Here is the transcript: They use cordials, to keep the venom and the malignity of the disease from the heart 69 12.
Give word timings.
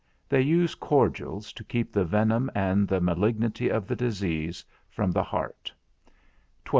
They 0.27 0.41
use 0.41 0.73
cordials, 0.73 1.53
to 1.53 1.63
keep 1.63 1.91
the 1.93 2.03
venom 2.03 2.49
and 2.55 2.87
the 2.87 2.99
malignity 2.99 3.69
of 3.69 3.85
the 3.85 3.95
disease 3.95 4.65
from 4.89 5.11
the 5.11 5.21
heart 5.21 5.71
69 6.57 6.61
12. 6.65 6.67